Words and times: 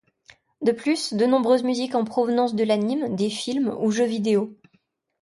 De 0.63 0.71
plus, 0.71 1.13
de 1.13 1.27
nombreuses 1.27 1.61
musiques 1.61 1.93
en 1.93 2.05
provenance 2.05 2.55
de 2.55 2.63
l'anime, 2.63 3.15
des 3.15 3.29
films 3.29 3.77
ou 3.81 3.91
jeux 3.91 4.05
vidéo. 4.05 4.57